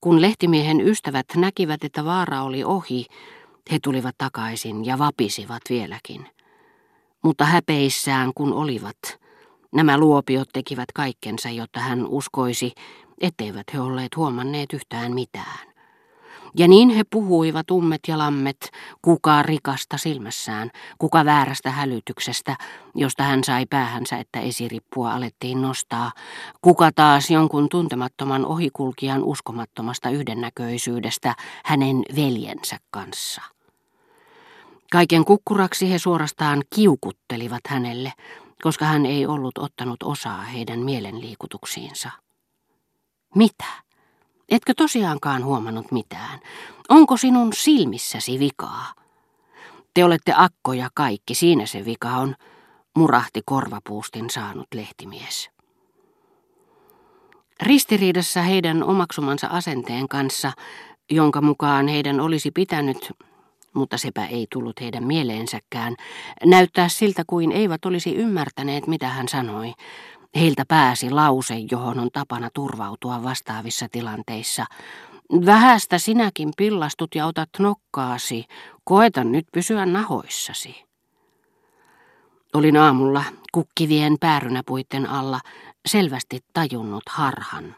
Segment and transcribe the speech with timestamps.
[0.00, 3.06] Kun lehtimiehen ystävät näkivät, että vaara oli ohi,
[3.72, 6.26] he tulivat takaisin ja vapisivat vieläkin.
[7.24, 8.98] Mutta häpeissään kun olivat,
[9.72, 12.72] nämä luopiot tekivät kaikkensa, jotta hän uskoisi,
[13.20, 15.67] etteivät he olleet huomanneet yhtään mitään.
[16.56, 18.70] Ja niin he puhuivat ummet ja lammet,
[19.02, 22.56] kuka rikasta silmässään, kuka väärästä hälytyksestä,
[22.94, 26.12] josta hän sai päähänsä, että esirippua alettiin nostaa,
[26.62, 31.34] kuka taas jonkun tuntemattoman ohikulkijan uskomattomasta yhdennäköisyydestä
[31.64, 33.42] hänen veljensä kanssa.
[34.92, 38.12] Kaiken kukkuraksi he suorastaan kiukuttelivat hänelle,
[38.62, 42.10] koska hän ei ollut ottanut osaa heidän mielenliikutuksiinsa.
[43.34, 43.87] Mitä?
[44.48, 46.38] Etkö tosiaankaan huomannut mitään?
[46.88, 48.92] Onko sinun silmissäsi vikaa?
[49.94, 52.34] Te olette akkoja kaikki, siinä se vika on,
[52.96, 55.50] murahti korvapuustin saanut lehtimies.
[57.62, 60.52] Ristiriidassa heidän omaksumansa asenteen kanssa,
[61.10, 63.12] jonka mukaan heidän olisi pitänyt,
[63.74, 65.96] mutta sepä ei tullut heidän mieleensäkään,
[66.44, 69.72] näyttää siltä kuin eivät olisi ymmärtäneet, mitä hän sanoi,
[70.36, 74.64] Heiltä pääsi lause, johon on tapana turvautua vastaavissa tilanteissa.
[75.46, 78.44] Vähästä sinäkin pillastut ja otat nokkaasi.
[78.84, 80.84] Koeta nyt pysyä nahoissasi.
[82.54, 85.40] Olin aamulla kukkivien päärynäpuitten alla
[85.86, 87.76] selvästi tajunnut harhan,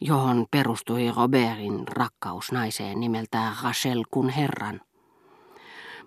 [0.00, 4.80] johon perustui Robertin rakkaus naiseen nimeltään Rachel kun herran.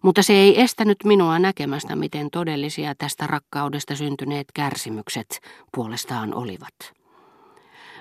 [0.05, 5.39] Mutta se ei estänyt minua näkemästä, miten todellisia tästä rakkaudesta syntyneet kärsimykset
[5.75, 6.93] puolestaan olivat.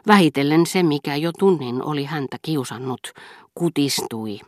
[0.07, 3.01] Vähitellen se, mikä jo tunnin oli häntä kiusannut,
[3.55, 4.39] kutistui,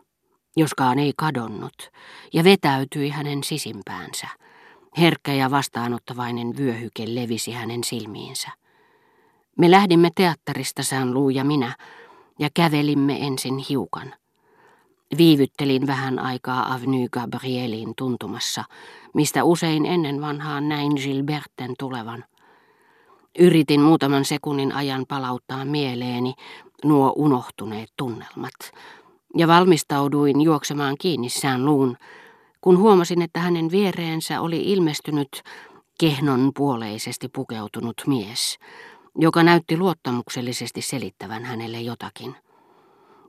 [0.56, 1.90] joskaan ei kadonnut,
[2.32, 4.26] ja vetäytyi hänen sisimpäänsä.
[4.98, 8.48] Herkkä ja vastaanottavainen vyöhyke levisi hänen silmiinsä.
[9.58, 11.76] Me lähdimme teatterista, Luu ja minä,
[12.38, 14.14] ja kävelimme ensin hiukan–
[15.18, 18.64] Viivyttelin vähän aikaa Avenue Gabrielin tuntumassa,
[19.14, 22.24] mistä usein ennen vanhaan näin Gilberten tulevan.
[23.38, 26.34] Yritin muutaman sekunnin ajan palauttaa mieleeni
[26.84, 28.54] nuo unohtuneet tunnelmat,
[29.36, 31.96] ja valmistauduin juoksemaan kiinni sään luun,
[32.60, 35.42] kun huomasin, että hänen viereensä oli ilmestynyt
[36.00, 38.58] kehnon puoleisesti pukeutunut mies,
[39.18, 42.36] joka näytti luottamuksellisesti selittävän hänelle jotakin.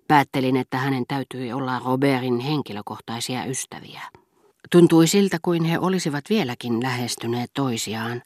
[0.07, 4.01] Päättelin, että hänen täytyi olla Robertin henkilökohtaisia ystäviä.
[4.71, 8.23] Tuntui siltä, kuin he olisivat vieläkin lähestyneet toisiaan,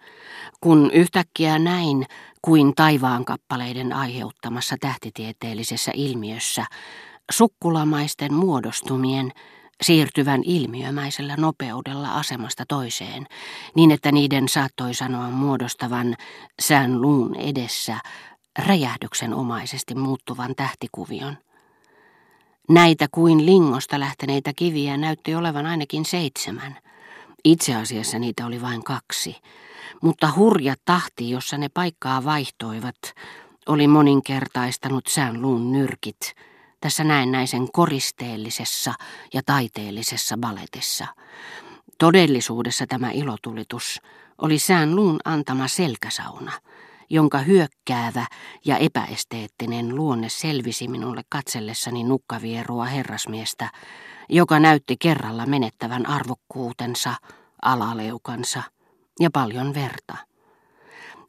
[0.61, 2.05] kun yhtäkkiä näin
[2.41, 6.65] kuin taivaan kappaleiden aiheuttamassa tähtitieteellisessä ilmiössä
[7.31, 9.31] sukkulamaisten muodostumien
[9.81, 13.27] siirtyvän ilmiömäisellä nopeudella asemasta toiseen,
[13.75, 16.15] niin että niiden saattoi sanoa muodostavan
[16.61, 17.97] sään luun edessä
[18.59, 21.37] räjähdyksenomaisesti muuttuvan tähtikuvion.
[22.71, 26.77] Näitä kuin lingosta lähteneitä kiviä näytti olevan ainakin seitsemän.
[27.43, 29.35] Itse asiassa niitä oli vain kaksi,
[30.01, 32.95] mutta hurja tahti, jossa ne paikkaa vaihtoivat,
[33.67, 36.35] oli moninkertaistanut sään luun nyrkit
[36.81, 38.93] tässä näennäisen koristeellisessa
[39.33, 41.07] ja taiteellisessa baletessa.
[41.97, 44.01] Todellisuudessa tämä ilotulitus
[44.37, 46.51] oli sään luun antama selkäsauna–
[47.11, 48.25] jonka hyökkäävä
[48.65, 53.69] ja epäesteettinen luonne selvisi minulle katsellessani nukkavierua herrasmiestä,
[54.29, 57.15] joka näytti kerralla menettävän arvokkuutensa,
[57.61, 58.63] alaleukansa
[59.19, 60.17] ja paljon verta.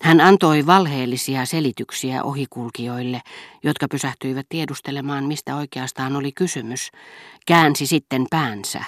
[0.03, 3.21] Hän antoi valheellisia selityksiä ohikulkijoille,
[3.63, 6.91] jotka pysähtyivät tiedustelemaan, mistä oikeastaan oli kysymys,
[7.47, 8.85] käänsi sitten päänsä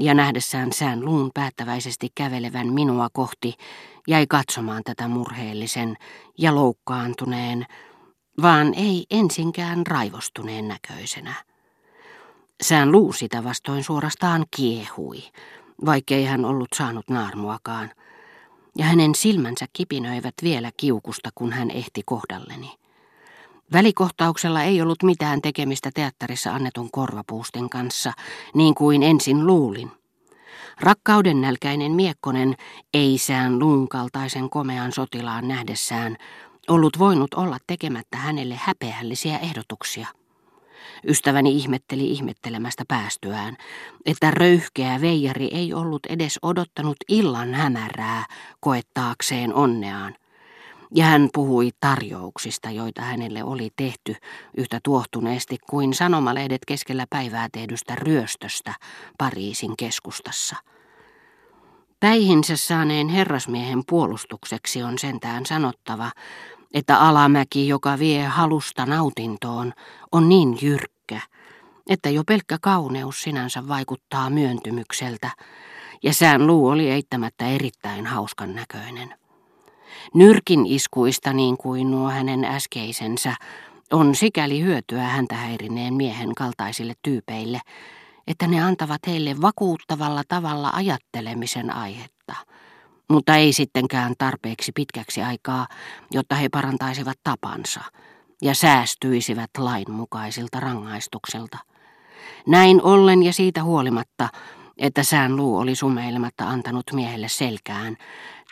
[0.00, 3.54] ja nähdessään sään luun päättäväisesti kävelevän minua kohti,
[4.08, 5.96] jäi katsomaan tätä murheellisen
[6.38, 7.66] ja loukkaantuneen,
[8.42, 11.34] vaan ei ensinkään raivostuneen näköisenä.
[12.62, 15.22] Sään luu sitä vastoin suorastaan kiehui,
[15.86, 17.90] vaikkei hän ollut saanut naarmuakaan,
[18.78, 22.83] ja hänen silmänsä kipinöivät vielä kiukusta, kun hän ehti kohdalleni.
[23.74, 28.12] Välikohtauksella ei ollut mitään tekemistä teatterissa annetun korvapuusten kanssa,
[28.54, 29.90] niin kuin ensin luulin.
[30.80, 32.54] Rakkauden nälkäinen miekkonen
[32.94, 33.58] ei sään
[34.50, 36.16] komean sotilaan nähdessään
[36.68, 40.08] ollut voinut olla tekemättä hänelle häpeällisiä ehdotuksia.
[41.08, 43.56] Ystäväni ihmetteli ihmettelemästä päästyään,
[44.06, 48.26] että röyhkeä veijari ei ollut edes odottanut illan hämärää
[48.60, 50.14] koettaakseen onneaan
[50.94, 54.16] ja hän puhui tarjouksista, joita hänelle oli tehty
[54.56, 58.74] yhtä tuohtuneesti kuin sanomalehdet keskellä päivää tehdystä ryöstöstä
[59.18, 60.56] Pariisin keskustassa.
[62.00, 66.10] Päihinsä saaneen herrasmiehen puolustukseksi on sentään sanottava,
[66.74, 69.72] että alamäki, joka vie halusta nautintoon,
[70.12, 71.20] on niin jyrkkä,
[71.90, 75.30] että jo pelkkä kauneus sinänsä vaikuttaa myöntymykseltä,
[76.02, 79.23] ja sään luu oli eittämättä erittäin hauskan näköinen.
[80.14, 83.34] Nyrkin iskuista niin kuin nuo hänen äskeisensä
[83.92, 87.60] on sikäli hyötyä häntä häirineen miehen kaltaisille tyypeille,
[88.26, 92.34] että ne antavat heille vakuuttavalla tavalla ajattelemisen aihetta,
[93.10, 95.66] mutta ei sittenkään tarpeeksi pitkäksi aikaa,
[96.10, 97.80] jotta he parantaisivat tapansa
[98.42, 101.58] ja säästyisivät lainmukaisilta rangaistukselta.
[102.46, 104.28] Näin ollen ja siitä huolimatta,
[104.78, 107.96] että sään luu oli sumeilematta antanut miehelle selkään,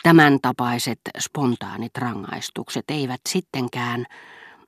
[0.02, 4.06] tämän tapaiset spontaanit rangaistukset eivät sittenkään,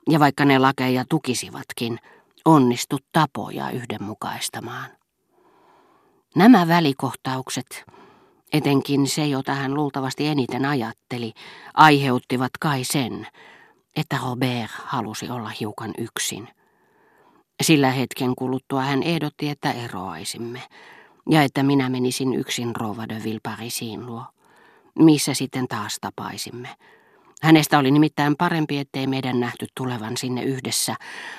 [0.09, 1.99] ja vaikka ne lakeja tukisivatkin,
[2.45, 4.91] onnistu tapoja yhdenmukaistamaan.
[6.37, 7.85] Nämä välikohtaukset,
[8.53, 11.33] etenkin se, jota hän luultavasti eniten ajatteli,
[11.75, 13.27] aiheuttivat kai sen,
[13.97, 16.49] että Robert halusi olla hiukan yksin.
[17.63, 20.63] Sillä hetken kuluttua hän ehdotti, että eroaisimme,
[21.31, 24.25] ja että minä menisin yksin Rova de Villeparisin luo,
[24.99, 26.69] missä sitten taas tapaisimme.
[27.43, 30.95] Hänestä oli nimittäin parempi, ettei meidän nähty tulevan sinne yhdessä,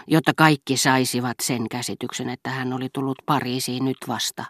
[0.07, 4.45] jotta kaikki saisivat sen käsityksen, että hän oli tullut Pariisiin nyt vasta.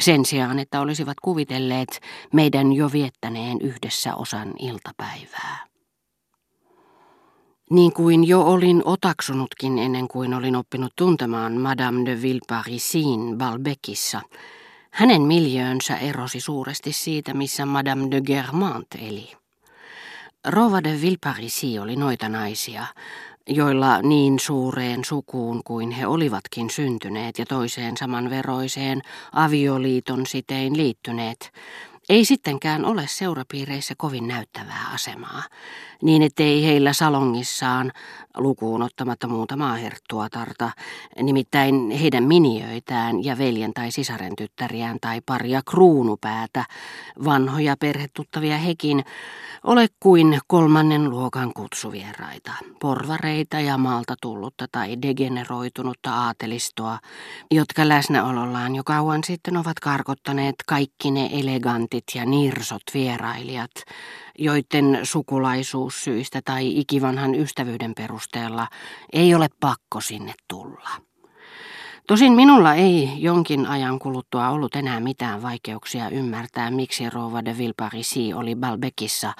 [0.00, 2.00] Sen sijaan, että olisivat kuvitelleet
[2.32, 5.66] meidän jo viettäneen yhdessä osan iltapäivää.
[7.70, 14.20] Niin kuin jo olin otaksunutkin ennen kuin olin oppinut tuntemaan Madame de Villeparisin Balbekissa,
[14.94, 19.32] hänen miljöönsä erosi suuresti siitä, missä Madame de Germant eli.
[20.46, 22.86] Rova de Vilparisi oli noita naisia,
[23.48, 29.02] joilla niin suureen sukuun kuin he olivatkin syntyneet ja toiseen samanveroiseen
[29.32, 31.52] avioliiton sitein liittyneet,
[32.08, 35.42] ei sittenkään ole seurapiireissä kovin näyttävää asemaa,
[36.02, 37.92] niin ettei heillä salongissaan,
[38.36, 40.70] lukuun ottamatta muutamaa herttuatarta,
[41.22, 46.64] nimittäin heidän miniöitään ja veljen tai sisaren tyttäriään tai paria kruunupäätä,
[47.24, 49.04] vanhoja perhetuttavia hekin,
[49.64, 56.98] ole kuin kolmannen luokan kutsuvieraita, porvareita ja maalta tullutta tai degeneroitunutta aatelistoa,
[57.50, 63.70] jotka läsnäolollaan jo kauan sitten ovat karkottaneet kaikki ne elegantit ja nirsot vierailijat,
[64.38, 68.68] joiden sukulaisuussyistä tai ikivanhan ystävyyden perusteella
[69.12, 71.13] ei ole pakko sinne tulla.
[72.06, 78.34] Tosin minulla ei jonkin ajan kuluttua ollut enää mitään vaikeuksia ymmärtää, miksi Rova de Vilparisi
[78.34, 79.32] oli Balbekissa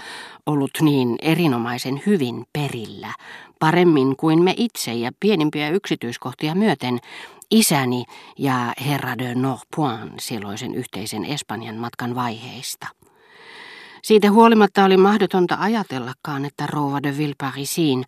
[0.46, 3.14] ollut niin erinomaisen hyvin perillä,
[3.58, 6.98] paremmin kuin me itse ja pienimpiä yksityiskohtia myöten
[7.50, 8.04] isäni
[8.38, 13.03] ja herra de Norpoint silloisen yhteisen Espanjan matkan vaiheista.
[14.04, 18.04] Siitä huolimatta oli mahdotonta ajatellakaan, että rouva de Villeparisin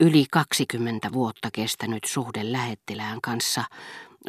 [0.00, 3.64] yli 20 vuotta kestänyt suhde lähettilään kanssa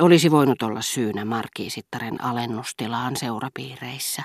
[0.02, 4.24] olisi voinut olla syynä markiisittaren alennustilaan seurapiireissä,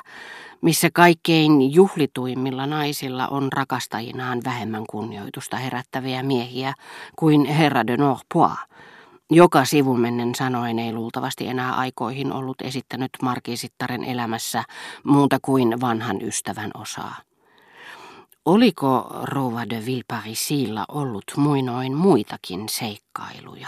[0.61, 6.75] missä kaikkein juhlituimmilla naisilla on rakastajinaan vähemmän kunnioitusta herättäviä miehiä
[7.17, 8.59] kuin herra de Norpois,
[9.31, 14.65] joka sivumennen sanoen ei luultavasti enää aikoihin ollut esittänyt markiisittaren elämässä
[15.05, 17.17] muuta kuin vanhan ystävän osaa.
[18.45, 23.63] Oliko rouva de Villeparisilla ollut muinoin muitakin seikkailuja?